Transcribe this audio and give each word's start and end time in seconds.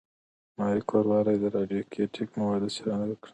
ماري 0.57 0.81
کوري 0.89 1.07
ولې 1.11 1.35
د 1.39 1.45
راډیواکټیف 1.55 2.29
موادو 2.39 2.73
څېړنه 2.75 3.05
وکړه؟ 3.09 3.29